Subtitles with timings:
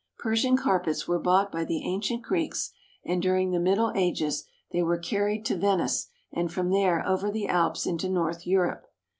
[0.17, 2.71] Persian carpets were bought by the ancient Greeks,
[3.05, 7.47] and, during the Middle Ages, they were carried to Venice, and from there over the
[7.47, 8.87] Alps into north Europe.